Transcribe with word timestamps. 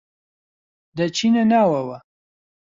دەچینە 0.97 1.43
ناوەوە. 1.51 1.97